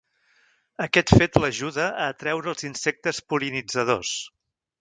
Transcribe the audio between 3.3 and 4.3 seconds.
pol·linitzadors.